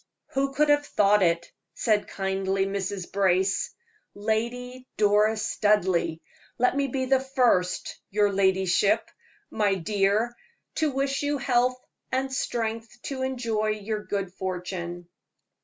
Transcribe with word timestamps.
"Who 0.31 0.51
could 0.51 0.69
have 0.69 0.83
thought 0.83 1.21
it?" 1.21 1.51
said 1.75 2.07
kindly 2.07 2.65
Mrs. 2.65 3.11
Brace. 3.11 3.71
"Lady 4.15 4.87
Doris 4.97 5.45
Studleigh, 5.47 6.15
let 6.57 6.75
me 6.75 6.87
be 6.87 7.05
the 7.05 7.19
first, 7.19 7.99
your 8.09 8.33
ladyship 8.33 9.11
my 9.51 9.75
dear 9.75 10.35
to 10.77 10.89
wish 10.89 11.21
you 11.21 11.37
health 11.37 11.79
and 12.11 12.33
strength 12.33 12.99
to 13.03 13.21
enjoy 13.21 13.67
your 13.67 14.03
good 14.03 14.33
fortune." 14.33 15.07